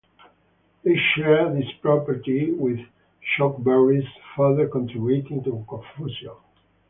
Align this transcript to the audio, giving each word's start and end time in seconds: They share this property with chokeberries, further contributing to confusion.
They 0.83 0.95
share 1.13 1.53
this 1.53 1.71
property 1.83 2.53
with 2.53 2.79
chokeberries, 3.37 4.07
further 4.35 4.67
contributing 4.67 5.43
to 5.43 5.63
confusion. 5.69 6.31